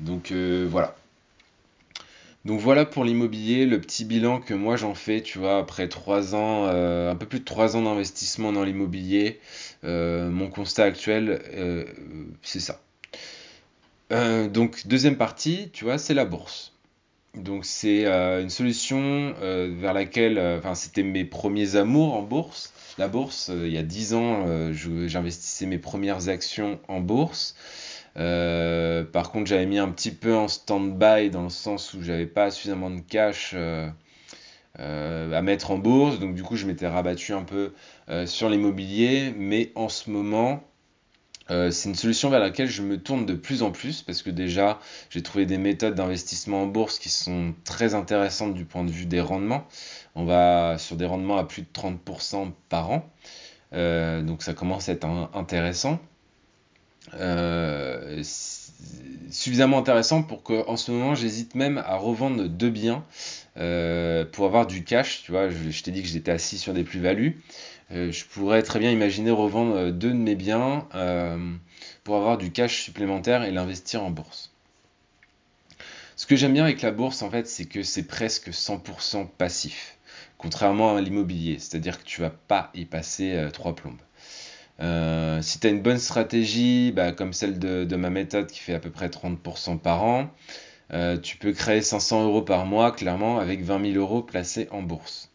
Donc 0.00 0.32
voilà. 0.32 0.96
Donc 2.44 2.58
voilà 2.58 2.84
pour 2.84 3.04
l'immobilier, 3.04 3.66
le 3.66 3.80
petit 3.80 4.04
bilan 4.04 4.40
que 4.40 4.52
moi 4.52 4.74
j'en 4.76 4.94
fais, 4.94 5.22
tu 5.22 5.38
vois, 5.38 5.58
après 5.58 5.88
trois 5.88 6.34
ans, 6.34 6.66
euh, 6.66 7.12
un 7.12 7.14
peu 7.14 7.26
plus 7.26 7.38
de 7.38 7.44
trois 7.44 7.76
ans 7.76 7.82
d'investissement 7.82 8.52
dans 8.52 8.64
l'immobilier, 8.64 9.38
euh, 9.84 10.28
mon 10.28 10.50
constat 10.50 10.84
actuel, 10.84 11.40
euh, 11.54 11.84
c'est 12.42 12.60
ça. 12.60 12.80
donc 14.48 14.86
deuxième 14.86 15.16
partie, 15.16 15.70
tu 15.72 15.84
vois, 15.84 15.98
c'est 15.98 16.14
la 16.14 16.24
bourse. 16.24 16.72
Donc 17.34 17.64
c'est 17.64 18.06
une 18.06 18.50
solution 18.50 19.34
vers 19.40 19.94
laquelle, 19.94 20.38
enfin 20.58 20.74
c'était 20.74 21.02
mes 21.02 21.24
premiers 21.24 21.76
amours 21.76 22.14
en 22.14 22.22
bourse. 22.22 22.72
La 22.98 23.08
bourse, 23.08 23.50
il 23.54 23.72
y 23.72 23.78
a 23.78 23.82
dix 23.82 24.12
ans, 24.14 24.72
j'investissais 24.72 25.66
mes 25.66 25.78
premières 25.78 26.28
actions 26.28 26.78
en 26.88 27.00
bourse. 27.00 27.54
Euh, 28.18 29.04
par 29.04 29.30
contre, 29.30 29.46
j'avais 29.46 29.66
mis 29.66 29.78
un 29.78 29.88
petit 29.88 30.10
peu 30.10 30.34
en 30.34 30.48
stand-by 30.48 31.30
dans 31.30 31.44
le 31.44 31.50
sens 31.50 31.94
où 31.94 32.02
j'avais 32.02 32.26
pas 32.26 32.50
suffisamment 32.50 32.90
de 32.90 33.00
cash 33.00 33.52
euh, 33.54 33.88
euh, 34.80 35.32
à 35.32 35.42
mettre 35.42 35.70
en 35.70 35.78
bourse. 35.78 36.18
Donc, 36.18 36.34
du 36.34 36.42
coup, 36.42 36.56
je 36.56 36.66
m'étais 36.66 36.86
rabattu 36.86 37.32
un 37.32 37.44
peu 37.44 37.72
sur 38.26 38.48
l'immobilier. 38.50 39.32
Mais 39.36 39.72
en 39.74 39.88
ce 39.88 40.10
moment, 40.10 40.64
c'est 41.48 41.88
une 41.88 41.94
solution 41.94 42.30
vers 42.30 42.40
laquelle 42.40 42.68
je 42.68 42.82
me 42.82 42.98
tourne 42.98 43.26
de 43.26 43.34
plus 43.34 43.62
en 43.62 43.70
plus 43.72 44.02
parce 44.02 44.22
que 44.22 44.30
déjà, 44.30 44.80
j'ai 45.10 45.22
trouvé 45.22 45.44
des 45.44 45.58
méthodes 45.58 45.94
d'investissement 45.94 46.62
en 46.62 46.66
bourse 46.66 46.98
qui 46.98 47.10
sont 47.10 47.54
très 47.64 47.94
intéressantes 47.94 48.54
du 48.54 48.64
point 48.64 48.84
de 48.84 48.90
vue 48.90 49.06
des 49.06 49.20
rendements. 49.20 49.66
On 50.14 50.24
va 50.24 50.76
sur 50.78 50.96
des 50.96 51.06
rendements 51.06 51.36
à 51.38 51.44
plus 51.44 51.62
de 51.62 51.68
30% 51.72 52.52
par 52.68 52.90
an. 52.90 53.10
donc, 53.72 54.42
ça 54.42 54.54
commence 54.54 54.88
à 54.88 54.92
être 54.92 55.06
intéressant. 55.34 55.98
Euh, 57.14 58.22
suffisamment 59.30 59.78
intéressant 59.78 60.22
pour 60.22 60.42
qu'en 60.42 60.76
ce 60.76 60.90
moment 60.90 61.14
j'hésite 61.14 61.54
même 61.54 61.78
à 61.78 61.96
revendre 61.96 62.48
deux 62.48 62.70
biens 62.70 63.04
euh, 63.56 64.24
pour 64.24 64.46
avoir 64.46 64.66
du 64.66 64.84
cash. 64.84 65.22
Tu 65.24 65.32
vois, 65.32 65.48
je, 65.50 65.82
t'ai 65.82 65.90
dit 65.90 66.02
que 66.02 66.08
j'étais 66.08 66.30
assis 66.30 66.58
sur 66.58 66.74
des 66.74 66.84
plus-values. 66.84 67.40
Euh, 67.92 68.10
je 68.12 68.24
pourrais 68.24 68.62
très 68.62 68.78
bien 68.78 68.90
imaginer 68.90 69.30
revendre 69.30 69.90
deux 69.90 70.10
de 70.10 70.16
mes 70.16 70.34
biens 70.34 70.86
pour 72.04 72.16
avoir 72.16 72.38
du 72.38 72.50
cash 72.50 72.82
supplémentaire 72.82 73.44
et 73.44 73.50
l'investir 73.50 74.02
en 74.02 74.10
bourse. 74.10 74.50
Ce 76.16 76.26
que 76.26 76.36
j'aime 76.36 76.52
bien 76.52 76.64
avec 76.64 76.82
la 76.82 76.92
bourse, 76.92 77.22
en 77.22 77.30
fait, 77.30 77.48
c'est 77.48 77.64
que 77.64 77.82
c'est 77.82 78.04
presque 78.04 78.50
100% 78.50 79.26
passif, 79.26 79.96
contrairement 80.38 80.94
à 80.94 81.00
l'immobilier, 81.00 81.58
c'est-à-dire 81.58 81.98
que 81.98 82.04
tu 82.04 82.20
vas 82.20 82.30
pas 82.30 82.70
y 82.74 82.84
passer 82.84 83.48
trois 83.52 83.74
plombes. 83.74 83.98
Euh, 84.82 85.40
si 85.42 85.60
tu 85.60 85.66
as 85.66 85.70
une 85.70 85.82
bonne 85.82 85.98
stratégie, 85.98 86.92
bah, 86.92 87.12
comme 87.12 87.32
celle 87.32 87.58
de, 87.58 87.96
ma 87.96 88.10
méthode 88.10 88.48
qui 88.48 88.58
fait 88.60 88.74
à 88.74 88.80
peu 88.80 88.90
près 88.90 89.08
30% 89.08 89.78
par 89.78 90.02
an, 90.04 90.30
euh, 90.92 91.18
tu 91.18 91.36
peux 91.36 91.52
créer 91.52 91.82
500 91.82 92.26
euros 92.26 92.42
par 92.42 92.66
mois, 92.66 92.92
clairement, 92.92 93.38
avec 93.38 93.62
20 93.62 93.92
000 93.92 93.98
euros 93.98 94.22
placés 94.22 94.68
en 94.72 94.82
bourse. 94.82 95.30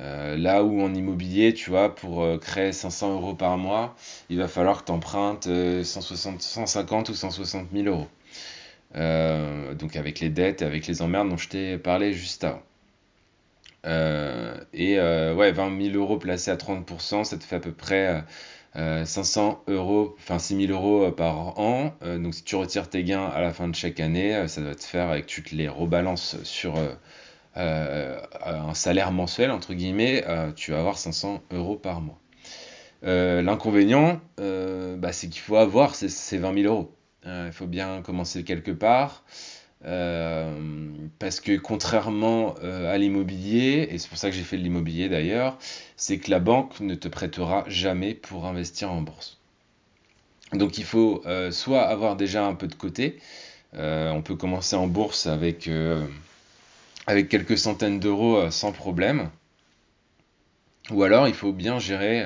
Euh, 0.00 0.36
là 0.36 0.64
où 0.64 0.82
en 0.82 0.94
immobilier, 0.94 1.54
tu 1.54 1.70
vois, 1.70 1.94
pour 1.94 2.26
créer 2.40 2.72
500 2.72 3.14
euros 3.14 3.34
par 3.34 3.58
mois, 3.58 3.96
il 4.30 4.38
va 4.38 4.48
falloir 4.48 4.80
que 4.82 4.86
tu 4.86 4.92
empruntes 4.92 5.48
150 5.84 7.08
ou 7.10 7.14
160 7.14 7.68
000 7.72 7.86
euros. 7.88 8.08
donc 9.74 9.96
avec 9.96 10.20
les 10.20 10.30
dettes 10.30 10.62
et 10.62 10.64
avec 10.64 10.86
les 10.86 11.02
emmerdes 11.02 11.28
dont 11.30 11.36
je 11.36 11.48
t'ai 11.48 11.78
parlé 11.78 12.12
juste 12.12 12.44
avant. 12.44 12.62
et 14.72 14.98
ouais, 14.98 15.52
20 15.52 15.92
000 15.92 15.96
euros 15.96 16.18
placés 16.18 16.50
à 16.50 16.56
30%, 16.56 17.24
ça 17.24 17.36
te 17.36 17.44
fait 17.44 17.56
à 17.56 17.60
peu 17.60 17.72
près 17.72 18.24
500 18.76 19.62
euh, 19.68 19.74
euros, 19.74 20.16
enfin 20.18 20.38
6000 20.38 20.70
euros 20.72 21.04
euh, 21.04 21.10
par 21.12 21.58
an. 21.58 21.94
Euh, 22.02 22.18
donc 22.18 22.34
si 22.34 22.42
tu 22.42 22.56
retires 22.56 22.88
tes 22.88 23.04
gains 23.04 23.24
à 23.24 23.40
la 23.40 23.52
fin 23.52 23.68
de 23.68 23.74
chaque 23.74 24.00
année, 24.00 24.48
ça 24.48 24.60
doit 24.60 24.74
te 24.74 24.82
faire 24.82 25.10
avec 25.10 25.26
tu 25.26 25.42
te 25.42 25.54
les 25.54 25.68
rebalances 25.68 26.36
sur 26.42 26.74
un 27.56 28.74
salaire 28.74 29.12
mensuel, 29.12 29.50
entre 29.52 29.74
guillemets, 29.74 30.24
tu 30.56 30.72
vas 30.72 30.80
avoir 30.80 30.98
500 30.98 31.42
euros 31.52 31.76
par 31.76 32.00
mois. 32.00 32.18
L'inconvénient, 33.02 34.20
bah, 34.38 35.12
c'est 35.12 35.28
qu'il 35.28 35.40
faut 35.40 35.56
avoir 35.56 35.94
ces, 35.94 36.38
20 36.38 36.62
000 36.62 36.74
euros. 36.74 36.96
Il 37.24 37.52
faut 37.52 37.66
bien 37.66 38.02
commencer 38.02 38.42
quelque 38.42 38.72
part. 38.72 39.24
Euh, 39.86 40.50
parce 41.18 41.40
que 41.40 41.56
contrairement 41.58 42.54
euh, 42.62 42.92
à 42.92 42.96
l'immobilier, 42.96 43.88
et 43.90 43.98
c'est 43.98 44.08
pour 44.08 44.16
ça 44.16 44.30
que 44.30 44.36
j'ai 44.36 44.42
fait 44.42 44.56
de 44.56 44.62
l'immobilier 44.62 45.08
d'ailleurs, 45.08 45.58
c'est 45.96 46.18
que 46.18 46.30
la 46.30 46.38
banque 46.38 46.80
ne 46.80 46.94
te 46.94 47.08
prêtera 47.08 47.64
jamais 47.68 48.14
pour 48.14 48.46
investir 48.46 48.90
en 48.90 49.02
bourse. 49.02 49.38
Donc 50.52 50.78
il 50.78 50.84
faut 50.84 51.22
euh, 51.26 51.50
soit 51.50 51.82
avoir 51.82 52.16
déjà 52.16 52.46
un 52.46 52.54
peu 52.54 52.66
de 52.66 52.74
côté, 52.74 53.18
on 53.76 54.22
peut 54.22 54.36
commencer 54.36 54.76
en 54.76 54.86
bourse 54.86 55.26
avec, 55.26 55.68
avec 57.08 57.28
quelques 57.28 57.58
centaines 57.58 57.98
d'euros 57.98 58.48
sans 58.52 58.70
problème, 58.70 59.30
ou 60.92 61.02
alors 61.02 61.26
il 61.26 61.34
faut 61.34 61.52
bien 61.52 61.80
gérer, 61.80 62.24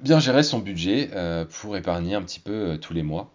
bien 0.00 0.20
gérer 0.20 0.44
son 0.44 0.60
budget 0.60 1.10
pour 1.50 1.76
épargner 1.76 2.14
un 2.14 2.22
petit 2.22 2.38
peu 2.38 2.78
tous 2.80 2.92
les 2.92 3.02
mois 3.02 3.32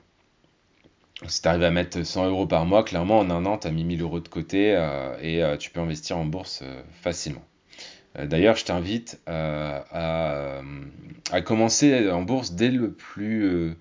si 1.27 1.41
tu 1.41 1.47
arrives 1.47 1.63
à 1.63 1.71
mettre 1.71 2.03
100 2.03 2.27
euros 2.27 2.47
par 2.47 2.65
mois, 2.65 2.83
clairement, 2.83 3.19
en 3.19 3.29
un 3.29 3.45
an, 3.45 3.57
tu 3.57 3.67
as 3.67 3.71
mis 3.71 3.83
1000 3.83 4.01
euros 4.01 4.19
de 4.19 4.27
côté 4.27 4.73
euh, 4.75 5.17
et 5.21 5.43
euh, 5.43 5.57
tu 5.57 5.69
peux 5.69 5.81
investir 5.81 6.17
en 6.17 6.25
bourse 6.25 6.61
euh, 6.63 6.81
facilement. 7.01 7.43
D'ailleurs, 8.17 8.55
je 8.55 8.65
t'invite 8.65 9.21
à, 9.27 10.61
commencer 11.45 12.09
en 12.09 12.23
bourse 12.23 12.53
dès 12.53 12.71
le 12.71 12.91
plus, 12.91 13.75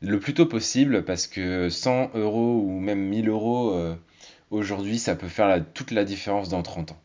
le 0.00 0.20
plus 0.20 0.34
tôt 0.34 0.46
possible 0.46 1.04
parce 1.04 1.26
que 1.26 1.68
100 1.68 2.12
euros 2.14 2.62
ou 2.64 2.78
même 2.78 3.00
1000 3.00 3.28
euros 3.28 3.76
aujourd'hui, 4.50 5.00
ça 5.00 5.16
peut 5.16 5.28
faire 5.28 5.62
toute 5.74 5.90
la 5.90 6.04
différence 6.04 6.48
dans 6.48 6.62
30 6.62 6.92
ans. 6.92 7.01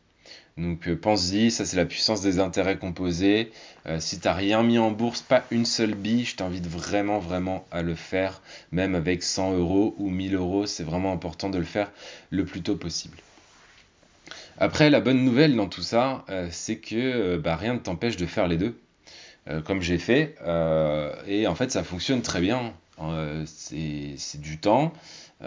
Donc 0.58 0.88
euh, 0.88 0.96
pense-y, 0.96 1.52
ça 1.52 1.64
c'est 1.64 1.76
la 1.76 1.86
puissance 1.86 2.20
des 2.20 2.40
intérêts 2.40 2.78
composés. 2.78 3.52
Euh, 3.86 4.00
si 4.00 4.18
tu 4.18 4.26
n'as 4.26 4.34
rien 4.34 4.64
mis 4.64 4.78
en 4.78 4.90
bourse, 4.90 5.22
pas 5.22 5.44
une 5.52 5.64
seule 5.64 5.94
bille, 5.94 6.24
je 6.24 6.34
t'invite 6.34 6.66
vraiment 6.66 7.20
vraiment 7.20 7.64
à 7.70 7.82
le 7.82 7.94
faire, 7.94 8.42
même 8.72 8.96
avec 8.96 9.22
100 9.22 9.56
euros 9.56 9.94
ou 9.98 10.10
1000 10.10 10.34
euros, 10.34 10.66
c'est 10.66 10.82
vraiment 10.82 11.12
important 11.12 11.48
de 11.48 11.58
le 11.58 11.64
faire 11.64 11.92
le 12.30 12.44
plus 12.44 12.62
tôt 12.62 12.74
possible. 12.74 13.18
Après, 14.58 14.90
la 14.90 15.00
bonne 15.00 15.24
nouvelle 15.24 15.54
dans 15.54 15.68
tout 15.68 15.82
ça, 15.82 16.24
euh, 16.28 16.48
c'est 16.50 16.78
que 16.78 17.36
bah, 17.36 17.54
rien 17.54 17.74
ne 17.74 17.78
t'empêche 17.78 18.16
de 18.16 18.26
faire 18.26 18.48
les 18.48 18.56
deux, 18.56 18.76
comme 19.64 19.80
j'ai 19.80 19.96
fait, 19.96 20.34
et 21.26 21.46
en 21.46 21.54
fait 21.54 21.70
ça 21.70 21.82
fonctionne 21.82 22.20
très 22.20 22.42
bien. 22.42 22.74
c'est 23.46 24.40
du 24.40 24.58
temps 24.58 24.92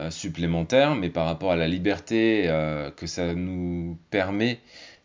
supplémentaire, 0.09 0.95
mais 0.95 1.09
par 1.09 1.27
rapport 1.27 1.51
à 1.51 1.55
la 1.55 1.67
liberté 1.67 2.49
que 2.95 3.05
ça 3.05 3.35
nous 3.35 3.95
permet 4.09 4.59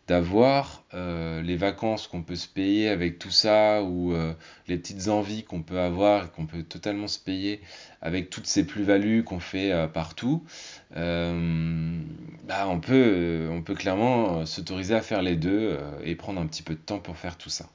d'avoir 0.07 0.83
euh, 0.93 1.41
les 1.41 1.57
vacances 1.57 2.07
qu'on 2.07 2.23
peut 2.23 2.35
se 2.35 2.47
payer 2.47 2.87
avec 2.89 3.19
tout 3.19 3.31
ça 3.31 3.83
ou 3.83 4.13
euh, 4.13 4.33
les 4.67 4.77
petites 4.77 5.09
envies 5.09 5.43
qu'on 5.43 5.61
peut 5.61 5.79
avoir 5.79 6.25
et 6.25 6.27
qu'on 6.29 6.45
peut 6.45 6.63
totalement 6.63 7.07
se 7.07 7.19
payer 7.19 7.61
avec 8.01 8.29
toutes 8.29 8.47
ces 8.47 8.65
plus-values 8.65 9.23
qu'on 9.23 9.39
fait 9.39 9.71
euh, 9.71 9.87
partout, 9.87 10.43
bah 10.91 12.65
on, 12.69 12.79
peut, 12.79 13.49
on 13.51 13.61
peut 13.61 13.75
clairement 13.75 14.45
s'autoriser 14.45 14.95
à 14.95 15.01
faire 15.01 15.21
les 15.21 15.35
deux 15.35 15.77
et 16.03 16.15
prendre 16.15 16.39
un 16.39 16.47
petit 16.47 16.63
peu 16.63 16.73
de 16.73 16.79
temps 16.79 16.99
pour 16.99 17.17
faire 17.17 17.37
tout 17.37 17.49
ça. 17.49 17.67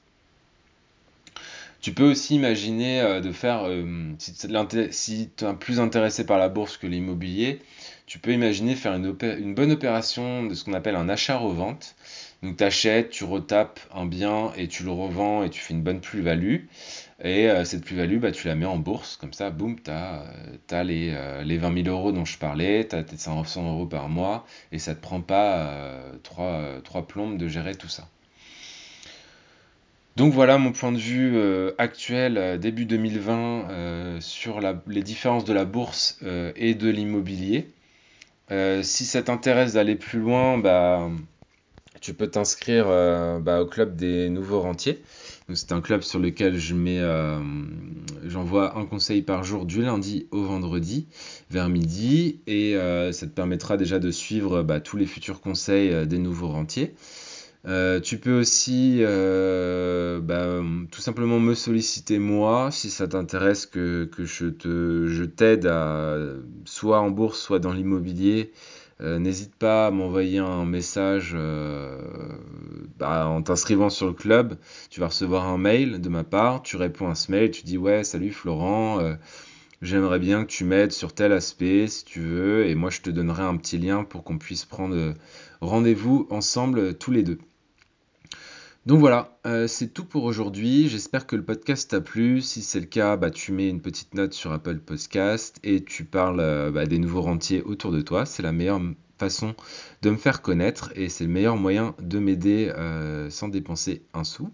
Tu 1.83 1.93
peux 1.93 2.09
aussi 2.09 2.35
imaginer 2.35 3.19
de 3.21 3.31
faire, 3.31 3.67
si 4.89 5.29
tu 5.35 5.45
es 5.45 5.53
plus 5.53 5.79
intéressé 5.81 6.25
par 6.25 6.37
la 6.39 6.47
bourse 6.47 6.77
que 6.77 6.87
l'immobilier, 6.87 7.59
tu 8.05 8.19
peux 8.19 8.31
imaginer 8.31 8.75
faire 8.75 8.93
une, 8.93 9.53
bonne 9.53 9.71
opération 9.71 10.45
de 10.45 10.53
ce 10.53 10.63
qu'on 10.63 10.73
appelle 10.73 10.95
un 10.95 11.09
achat-revente. 11.09 11.95
Donc 12.41 12.57
tu 12.57 12.63
achètes, 12.63 13.09
tu 13.09 13.23
retapes 13.23 13.79
un 13.93 14.05
bien 14.05 14.51
et 14.57 14.67
tu 14.67 14.83
le 14.83 14.91
revends 14.91 15.43
et 15.43 15.49
tu 15.49 15.59
fais 15.59 15.73
une 15.73 15.81
bonne 15.81 16.01
plus-value. 16.01 16.65
Et 17.23 17.49
euh, 17.49 17.63
cette 17.63 17.85
plus-value, 17.85 18.19
bah, 18.19 18.31
tu 18.31 18.47
la 18.47 18.55
mets 18.55 18.65
en 18.65 18.77
bourse, 18.77 19.15
comme 19.15 19.33
ça, 19.33 19.49
boum, 19.49 19.79
tu 19.81 19.89
as, 19.89 20.23
euh, 20.73 20.83
les, 20.83 21.11
euh, 21.15 21.43
les 21.43 21.57
20 21.57 21.83
000 21.83 21.95
euros 21.95 22.11
dont 22.11 22.25
je 22.25 22.37
parlais, 22.37 22.87
tu 22.87 22.95
as 22.95 23.03
tes 23.03 23.17
500 23.17 23.67
euros 23.67 23.85
par 23.85 24.09
mois, 24.09 24.45
et 24.71 24.79
ça 24.79 24.91
ne 24.91 24.97
te 24.97 25.01
prend 25.01 25.21
pas 25.21 26.01
trois 26.23 27.07
plombes 27.07 27.37
de 27.37 27.47
gérer 27.47 27.75
tout 27.75 27.87
ça. 27.89 28.07
Donc 30.15 30.33
voilà 30.33 30.57
mon 30.57 30.71
point 30.71 30.91
de 30.91 30.97
vue 30.97 31.37
actuel, 31.77 32.59
début 32.59 32.85
2020, 32.85 34.19
sur 34.19 34.59
les 34.87 35.01
différences 35.01 35.43
de 35.43 35.53
la 35.53 35.65
bourse 35.65 36.19
et 36.55 36.75
de 36.75 36.89
l'immobilier. 36.89 37.67
si 38.51 39.05
ça 39.05 39.23
t'intéresse 39.23 39.73
d'aller 39.73 39.95
plus 39.95 40.19
loin, 40.19 40.59
bah, 40.59 41.09
tu 42.03 42.13
peux 42.13 42.27
t'inscrire 42.27 42.87
euh, 42.89 43.39
bah, 43.39 43.61
au 43.61 43.65
club 43.65 43.95
des 43.95 44.27
nouveaux 44.29 44.59
rentiers. 44.59 45.01
C'est 45.53 45.71
un 45.71 45.79
club 45.79 46.01
sur 46.01 46.19
lequel 46.19 46.59
euh, 46.73 47.39
j'envoie 48.25 48.77
un 48.77 48.85
conseil 48.85 49.21
par 49.21 49.45
jour 49.45 49.65
du 49.65 49.81
lundi 49.81 50.27
au 50.31 50.43
vendredi 50.43 51.07
vers 51.49 51.69
midi 51.69 52.41
et 52.45 52.75
euh, 52.75 53.13
ça 53.13 53.25
te 53.25 53.31
permettra 53.31 53.77
déjà 53.77 53.99
de 53.99 54.11
suivre 54.11 54.63
bah, 54.63 54.81
tous 54.81 54.97
les 54.97 55.05
futurs 55.05 55.39
conseils 55.39 56.05
des 56.05 56.17
nouveaux 56.17 56.49
rentiers. 56.49 56.93
Tu 57.65 58.17
peux 58.17 58.39
aussi 58.39 59.01
bah, 59.01 60.61
tout 60.91 61.01
simplement 61.01 61.39
me 61.39 61.53
solliciter 61.53 62.19
moi 62.19 62.71
si 62.71 62.89
ça 62.89 63.07
t'intéresse 63.07 63.65
que, 63.65 64.09
je 64.19 64.47
te 64.47 65.07
je 65.07 65.23
t'aide 65.23 65.65
à 65.65 66.17
soit 66.65 66.99
en 66.99 67.09
bourse 67.09 67.39
soit 67.39 67.59
dans 67.59 67.73
l'immobilier 67.73 68.51
euh, 69.01 69.19
n'hésite 69.19 69.55
pas 69.55 69.87
à 69.87 69.91
m'envoyer 69.91 70.39
un 70.39 70.65
message 70.65 71.35
bah, 72.97 73.27
en 73.27 73.41
t'inscrivant 73.41 73.89
sur 73.89 74.07
le 74.07 74.13
club. 74.13 74.57
Tu 74.89 74.99
vas 74.99 75.07
recevoir 75.07 75.45
un 75.47 75.57
mail 75.57 75.99
de 75.99 76.09
ma 76.09 76.23
part. 76.23 76.61
Tu 76.63 76.77
réponds 76.77 77.09
à 77.09 77.15
ce 77.15 77.31
mail. 77.31 77.51
Tu 77.51 77.63
dis 77.63 77.77
ouais, 77.77 78.03
salut 78.03 78.31
Florent. 78.31 78.99
J'aimerais 79.81 80.19
bien 80.19 80.45
que 80.45 80.49
tu 80.51 80.63
m'aides 80.63 80.93
sur 80.93 81.13
tel 81.13 81.33
aspect 81.33 81.87
si 81.87 82.05
tu 82.05 82.21
veux. 82.21 82.67
Et 82.67 82.75
moi, 82.75 82.89
je 82.89 83.01
te 83.01 83.09
donnerai 83.09 83.43
un 83.43 83.57
petit 83.57 83.77
lien 83.77 84.03
pour 84.03 84.23
qu'on 84.23 84.37
puisse 84.37 84.65
prendre 84.65 85.13
rendez-vous 85.61 86.27
ensemble 86.29 86.95
tous 86.95 87.11
les 87.11 87.23
deux. 87.23 87.39
Donc 88.85 88.99
voilà, 88.99 89.37
euh, 89.45 89.65
c'est 89.65 89.87
tout 89.87 90.03
pour 90.03 90.25
aujourd'hui. 90.25 90.89
J'espère 90.89 91.25
que 91.25 91.37
le 91.37 91.43
podcast 91.43 91.89
t'a 91.89 92.01
plu. 92.01 92.41
Si 92.41 92.61
c'est 92.61 92.81
le 92.81 92.85
cas, 92.85 93.15
bah, 93.15 93.31
tu 93.31 93.53
mets 93.53 93.69
une 93.69 93.81
petite 93.81 94.13
note 94.13 94.33
sur 94.33 94.51
Apple 94.51 94.79
Podcast 94.79 95.57
et 95.63 95.85
tu 95.85 96.03
parles 96.03 96.41
euh, 96.41 96.69
bah, 96.69 96.85
des 96.85 96.99
nouveaux 96.99 97.21
rentiers 97.21 97.61
autour 97.61 97.93
de 97.93 98.01
toi. 98.01 98.25
C'est 98.25 98.43
la 98.43 98.51
meilleure 98.51 98.81
façon 99.17 99.55
de 100.01 100.09
me 100.09 100.17
faire 100.17 100.41
connaître 100.41 100.91
et 100.95 101.07
c'est 101.07 101.23
le 101.23 101.29
meilleur 101.29 101.55
moyen 101.55 101.95
de 102.01 102.19
m'aider 102.19 102.73
euh, 102.75 103.29
sans 103.29 103.47
dépenser 103.47 104.03
un 104.13 104.25
sou. 104.25 104.51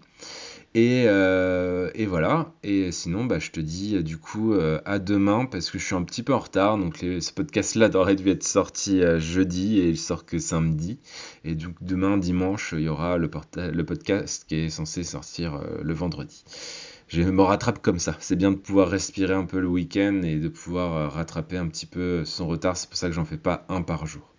Euh, 0.76 1.90
et, 1.94 2.06
voilà. 2.06 2.52
Et 2.62 2.92
sinon, 2.92 3.24
bah, 3.24 3.38
je 3.38 3.50
te 3.50 3.60
dis 3.60 3.96
euh, 3.96 4.02
du 4.02 4.18
coup 4.18 4.54
euh, 4.54 4.80
à 4.84 4.98
demain 5.00 5.44
parce 5.46 5.68
que 5.70 5.78
je 5.78 5.84
suis 5.84 5.94
un 5.96 6.02
petit 6.04 6.22
peu 6.22 6.32
en 6.32 6.38
retard. 6.38 6.78
Donc 6.78 6.98
ce 6.98 7.32
podcast-là 7.32 7.90
aurait 7.94 8.16
dû 8.16 8.28
être 8.30 8.44
sorti 8.44 9.02
jeudi 9.18 9.80
et 9.80 9.88
il 9.90 9.98
sort 9.98 10.24
que 10.26 10.38
samedi. 10.38 10.98
Et 11.44 11.54
donc 11.54 11.74
demain, 11.80 12.18
dimanche, 12.18 12.74
il 12.76 12.84
y 12.84 12.88
aura 12.88 13.18
le, 13.18 13.30
le 13.56 13.84
podcast 13.84 14.44
qui 14.48 14.56
est 14.56 14.70
censé 14.70 15.02
sortir 15.02 15.60
le 15.82 15.94
vendredi. 15.94 16.44
Je 17.08 17.22
me 17.22 17.42
rattrape 17.42 17.82
comme 17.82 17.98
ça. 17.98 18.16
C'est 18.20 18.36
bien 18.36 18.52
de 18.52 18.56
pouvoir 18.56 18.88
respirer 18.88 19.34
un 19.34 19.44
peu 19.44 19.58
le 19.58 19.66
week-end 19.66 20.22
et 20.22 20.36
de 20.36 20.48
pouvoir 20.48 21.12
rattraper 21.12 21.56
un 21.56 21.66
petit 21.66 21.86
peu 21.86 22.24
son 22.24 22.46
retard. 22.46 22.76
C'est 22.76 22.88
pour 22.88 22.98
ça 22.98 23.08
que 23.08 23.14
j'en 23.14 23.24
fais 23.24 23.38
pas 23.38 23.64
un 23.68 23.82
par 23.82 24.06
jour. 24.06 24.32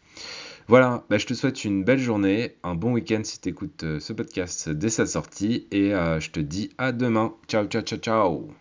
Voilà, 0.68 1.06
bah, 1.10 1.18
je 1.20 1.26
te 1.28 1.34
souhaite 1.36 1.66
une 1.66 1.84
belle 1.84 2.00
journée, 2.00 2.56
un 2.64 2.74
bon 2.76 2.94
week-end 2.94 3.22
si 3.24 3.40
tu 3.40 3.50
écoutes 3.50 3.84
euh, 3.84 4.00
ce 4.00 4.14
podcast 4.14 4.70
dès 4.70 4.90
sa 4.90 5.06
sortie 5.06 5.68
et 5.72 5.94
euh, 5.94 6.20
je 6.20 6.32
te 6.32 6.40
dis 6.40 6.72
à 6.78 6.92
demain. 6.92 7.36
Ciao, 7.48 7.66
ciao, 7.68 7.82
ciao, 7.84 8.00
ciao. 8.00 8.61